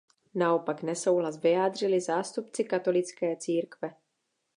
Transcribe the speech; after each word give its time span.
Naopak 0.35 0.83
nesouhlas 0.83 1.37
vyjádřili 1.37 2.01
zástupci 2.01 2.63
katolické 2.63 3.35
církve. 3.35 3.93